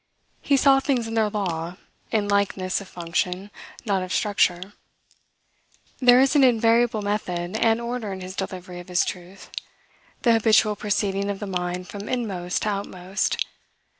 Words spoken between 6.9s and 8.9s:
method and order in his delivery of